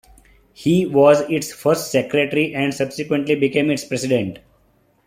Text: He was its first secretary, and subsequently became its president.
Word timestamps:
He 0.53 0.87
was 0.87 1.21
its 1.29 1.53
first 1.53 1.91
secretary, 1.91 2.55
and 2.55 2.73
subsequently 2.73 3.35
became 3.35 3.69
its 3.69 3.85
president. 3.85 4.39